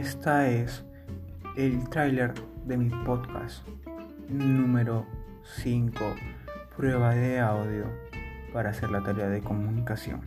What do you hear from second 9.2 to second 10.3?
de comunicación.